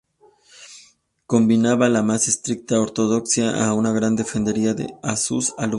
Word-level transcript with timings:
Combinaba 1.27 1.87
la 1.87 2.01
más 2.01 2.27
estricta 2.27 2.81
ortodoxia 2.81 3.51
con 3.53 3.77
una 3.77 3.91
gran 3.91 4.15
deferencia 4.15 4.75
a 5.03 5.15
sus 5.15 5.51
alumnos. 5.59 5.69